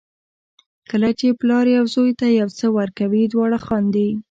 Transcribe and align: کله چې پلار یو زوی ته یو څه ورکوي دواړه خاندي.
کله 0.89 1.09
چې 1.19 1.27
پلار 1.39 1.65
یو 1.77 1.85
زوی 1.93 2.13
ته 2.19 2.27
یو 2.39 2.49
څه 2.59 2.65
ورکوي 2.77 3.23
دواړه 3.33 3.57
خاندي. 3.65 4.09